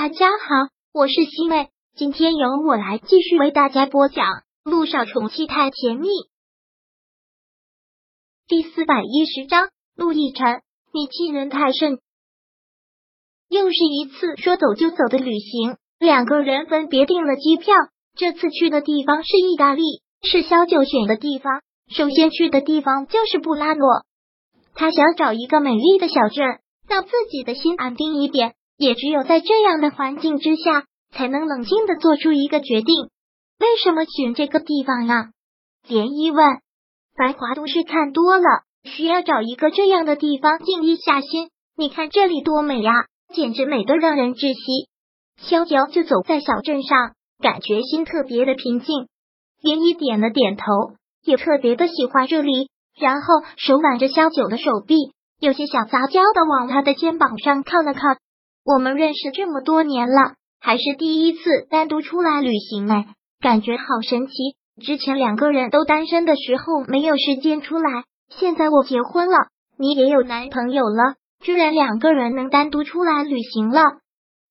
[0.00, 4.24] 大家好，我是西妹，今天由我来继续为大家播讲
[4.62, 6.06] 《路上宠妻太甜蜜》
[8.46, 9.70] 第四百一十章。
[9.96, 11.98] 陆亦辰，你欺人太甚！
[13.48, 17.74] 又是一次说走就走的旅行，两个人分别订了机票。
[18.14, 19.82] 这次去的地方是意大利，
[20.22, 21.60] 是萧九选的地方。
[21.88, 24.04] 首先去的地方就是布拉诺，
[24.74, 28.54] 他想找一个美丽的小镇，让自己的心安定一点。
[28.78, 33.10] 也只有在这样的环境之下，才能冷静的做出一个决定。
[33.58, 35.30] 为什么选这个地方啊？
[35.88, 36.60] 涟漪问。
[37.16, 38.44] 繁华都市看多了，
[38.84, 41.50] 需要找一个这样的地方静一下心。
[41.76, 42.92] 你看这里多美呀，
[43.34, 44.88] 简直美得让人窒息。
[45.42, 49.08] 萧九就走在小镇上，感觉心特别的平静。
[49.60, 50.62] 涟漪点了点头，
[51.24, 54.94] 也特别的喜欢这里，然后手挽着萧九的手臂，
[55.40, 58.00] 有些小杂交的往他的肩膀上靠了靠。
[58.70, 63.06] 我们认识这么多年了，还是第一次单独出来旅行哎，
[63.40, 64.34] 感觉好神奇。
[64.84, 69.38] 之前两个人都单身的时候没有时间出来，现在我结婚了，
[69.78, 73.80] 你也有男朋友了，居然两个人能单独出来旅行了。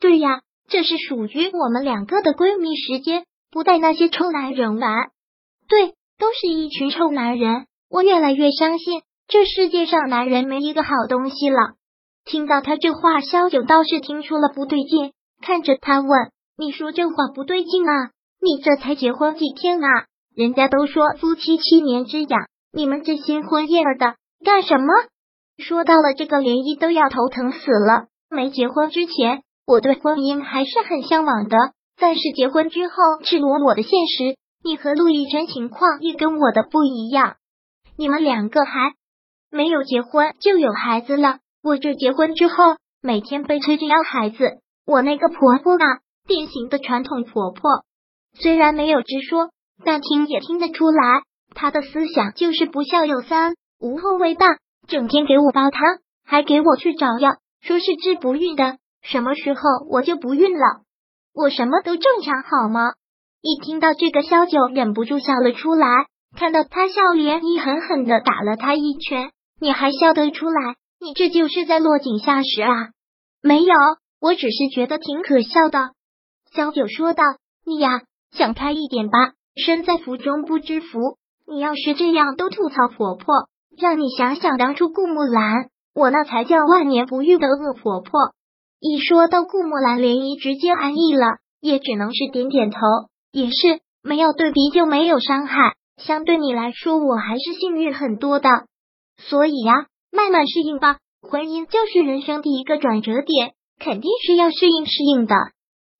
[0.00, 5.10] 对呀，这是属于我们两个的闺蜜时间，不带那些臭男人玩。
[5.68, 7.66] 对，都是一群臭男人。
[7.90, 11.74] 我越来越相信，这世界上男人没一个好东西了。
[12.26, 16.10] 听到他这话，萧九倒是听出了不对劲，看着他问
[16.58, 18.10] ：“你说这话不对劲啊？
[18.42, 20.06] 你这才结婚几天啊？
[20.34, 24.86] 人家都说夫妻七年之痒，你们这新婚燕尔的干什么？”
[25.56, 28.08] 说到了这个，涟漪都要头疼死了。
[28.28, 31.56] 没结婚之前，我对婚姻还是很向往的，
[31.96, 37.36] 但是结婚之后，赤裸裸的现实，你和陆亦辰情况也跟我的不一样。
[37.96, 38.94] 你们两个还
[39.48, 41.38] 没有结婚就有孩子了。
[41.66, 42.54] 我这结婚之后，
[43.02, 44.38] 每天被催着要孩子。
[44.86, 47.82] 我那个婆婆啊，典型的传统婆婆，
[48.38, 49.50] 虽然没有直说，
[49.84, 51.22] 但听也听得出来，
[51.56, 54.46] 她的思想就是不孝有三，无后为大，
[54.86, 55.82] 整天给我煲汤，
[56.24, 57.32] 还给我去找药，
[57.62, 58.76] 说是治不孕的。
[59.02, 59.60] 什么时候
[59.90, 60.82] 我就不孕了？
[61.34, 62.92] 我什么都正常好吗？
[63.42, 65.88] 一听到这个，萧九忍不住笑了出来。
[66.38, 70.76] 看到他笑脸，你狠狠的打了他一拳，你还笑得出来？
[70.98, 72.90] 你这就是在落井下石啊！
[73.42, 73.74] 没有，
[74.20, 75.90] 我只是觉得挺可笑的。
[76.52, 77.22] 萧九说道
[77.66, 78.02] ：“你呀，
[78.32, 79.34] 想开一点吧。
[79.54, 83.48] 身在福中不知福，你要是这样都吐槽婆婆，
[83.78, 88.32] 让你想想当初顾木兰，我那才叫万年不遇的恶婆婆。”
[88.80, 91.26] 一说到顾木兰，涟漪直接安逸了，
[91.60, 92.78] 也只能是点点头。
[93.32, 98.48] 也是没有对比就没有伤害，相对你来说，我还是幸运很多的。
[99.18, 99.86] 所以呀。
[100.16, 105.36] 慢慢适应吧，婚姻就是人生第一个转折点，肯定是要适应适应的。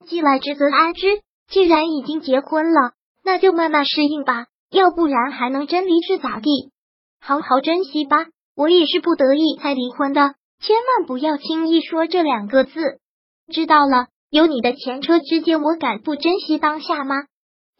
[0.06, 6.72] 既来之则安之，既然已经结婚了，那就慢慢适应吧，要不然还能真离是咋地？
[7.20, 8.16] 好好珍惜吧，
[8.56, 12.80] 我也是不得已才离婚的，千万不要轻易说这两个字。
[13.52, 17.16] 知道了，有你的前车之鉴，我敢不珍惜当下吗？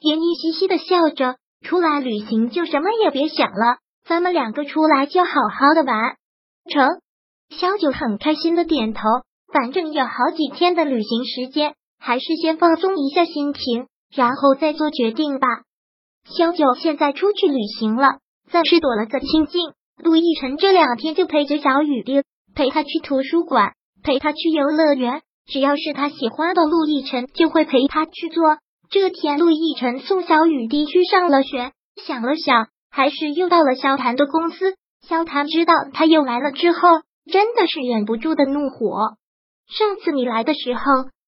[0.00, 3.78] 妍妮嘻嘻的笑着，出来旅行就什么也别想了。
[4.04, 6.16] 咱们两个出来就好好的玩，
[6.66, 7.00] 成。
[7.48, 9.00] 小九很开心的点头，
[9.52, 15.46] 反正有好几天的旅行时间，还是先放松一下心情，然后再做决定吧。
[16.24, 18.18] 小九现在出去旅行了，
[18.50, 19.72] 暂时躲了个清静。
[20.02, 22.22] 陆亦辰这两天就陪着小雨滴，
[22.54, 23.72] 陪他去图书馆，
[24.02, 28.58] 陪他去游乐园，只要是他喜欢的，陆亦辰就会陪他去做。
[28.90, 31.72] 这天，陆亦辰送小雨滴去上了学，
[32.04, 32.68] 想了想。
[32.88, 34.74] 还是又到了萧谭的公司，
[35.08, 36.80] 萧谭知道他又来了之后，
[37.30, 39.16] 真的是忍不住的怒火。
[39.68, 40.80] 上次你来的时候，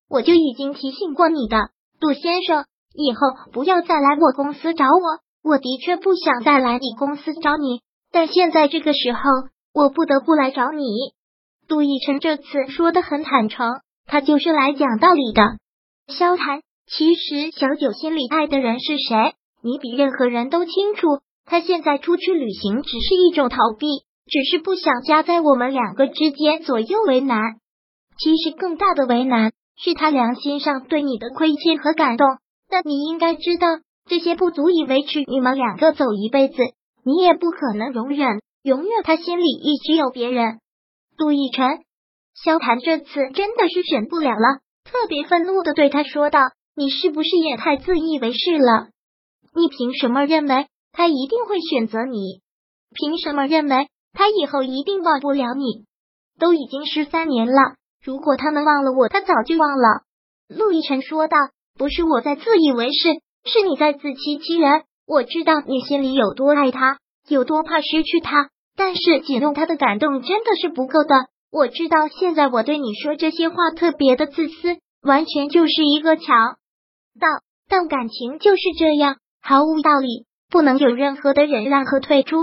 [0.09, 3.21] 我就已经提醒过你的，杜先生，以后
[3.53, 5.21] 不要再来我公司找我。
[5.45, 7.81] 我的确不想再来你公司找你，
[8.11, 9.21] 但现在这个时候，
[9.73, 10.85] 我不得不来找你。
[11.69, 15.43] 杜奕晨这次说的很坦诚，他就是来讲道理的。
[16.09, 21.21] 萧谭，其实小九心里爱的人是谁，你比任何人都清楚。
[21.49, 23.87] 他现在出去旅行只是一种逃避，
[24.27, 27.41] 只是不想夹在我们两个之间左右为难。
[28.19, 32.27] 其实更大的为难是他良心上对你的亏欠和感动。
[32.69, 33.67] 但你应该知道，
[34.07, 36.57] 这些不足以维持你们两个走一辈子，
[37.03, 38.41] 你也不可能容忍。
[38.63, 40.59] 永远他心里一直有别人。
[41.17, 41.85] 杜奕晨，
[42.35, 46.41] 萧谈这次真的是忍不了了，特别愤怒的对他说道
[46.77, 48.89] ：“你是不是也太自以为是了？
[49.55, 50.67] 你凭什么认为？”
[50.99, 52.41] 他一定会选择你，
[52.93, 55.85] 凭什么认为他以后一定忘不了你？
[56.41, 60.03] 都已经十三年了，如果他能忘了我，他早就忘了。
[60.49, 61.37] 陆亦辰说道
[61.79, 63.11] ：“不是我在自以为是，
[63.45, 64.83] 是你在自欺欺人。
[65.07, 66.99] 我知道你心里有多爱他，
[67.29, 71.15] 有多怕失去他，但是仅用他的感动真的是不够的。
[71.53, 76.57] 我知道现在我对你说这些话特别的自私，完全就是一个强
[77.21, 77.29] 盗。
[77.69, 82.37] 但感情就是这样，毫无道理，不能有任何的忍让和退出。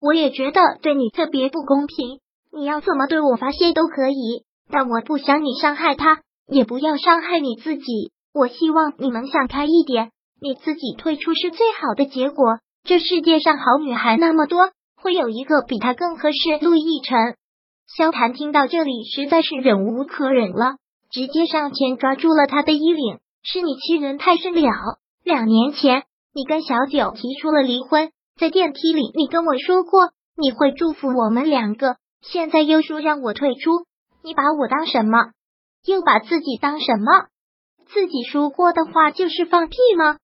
[0.00, 2.20] 我也觉得对你特别不公平，
[2.52, 8.10] 你要怎么对我发泄都可以，但我不想你伤害他。”也不要伤害你自己。
[8.32, 12.60] 我希望你能想开一点，你自己退出是最好的结果。
[12.84, 16.64] 这世界上好女孩那么多，会有一个比她更合适。
[16.64, 17.36] 陆亦辰，
[17.86, 20.76] 萧谭听到这里，实在是忍无可忍了，
[21.10, 23.18] 直接上前抓住了他的衣领。
[23.42, 24.70] 是你欺人太甚了！
[25.22, 26.04] 两年前，
[26.38, 33.70] 你跟小九提出了离婚，在电梯里，你跟我说过你会祝福我们两个，现在又说让我退出，
[34.22, 35.18] 你把我当什么？
[35.84, 37.26] 又把自己当什么？
[37.88, 40.18] 自己说过的话就是放屁吗？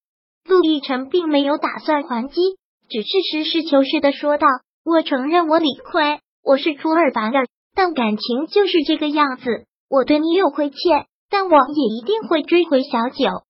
[0.49, 2.41] 陆亦辰并没有打算还击，
[2.89, 4.47] 只是实事求是的说道
[4.87, 7.41] ：“我承认我理亏，我是初二白了，
[7.75, 9.65] 但感情就是这个样子。
[9.91, 13.43] 我对你有亏欠，但我也一定会追回小九。”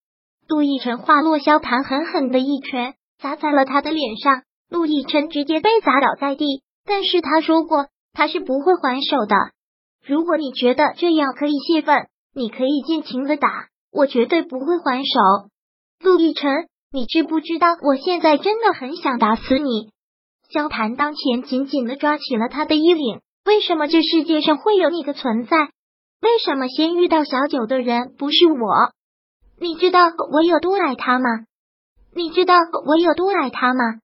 [0.46, 6.62] 陆亦辰话落，萧谭狠狠的一拳砸在了他的脸上，陆亦辰直接被砸倒在地。
[6.84, 9.34] 但是他说过，他是不会还手的。
[10.06, 13.48] 如果你觉得这样可以泄愤，你可以尽情的打，
[13.90, 15.48] 我绝对不会还手。
[16.00, 19.90] 陆亦辰，你知不知道我现在真的很想打死你？
[20.50, 23.20] 萧谭当前紧紧的抓起了他的衣领。
[23.46, 25.56] 为什么这世界上会有你的存在？
[26.20, 28.92] 为什么先遇到小九的人不是我？
[29.64, 31.46] 你知道我有多爱他吗？
[32.14, 32.54] 你知道
[32.86, 33.98] 我有多爱他吗？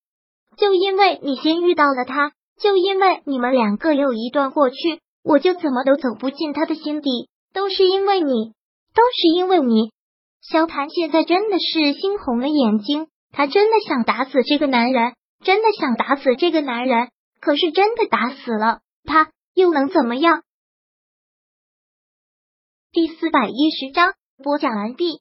[0.57, 4.77] 就因为你先遇到了他，就因为你们两个有一段过去。
[5.23, 8.55] 我就怎么都走不进他的心底，都是因为你，
[8.95, 9.93] 都是因为你。
[10.41, 15.13] 萧谭现在真的是猩红了眼睛，他真的想打死这个男人，
[15.45, 17.11] 真的想打死这个男人。
[17.39, 20.43] 可是真的打死了，他又能怎么样？
[22.93, 25.21] 第四百一十章播讲完毕。